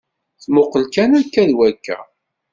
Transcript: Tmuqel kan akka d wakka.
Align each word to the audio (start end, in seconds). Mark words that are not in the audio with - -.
Tmuqel 0.43 0.83
kan 0.93 1.11
akka 1.19 1.43
d 1.49 1.51
wakka. 1.57 1.99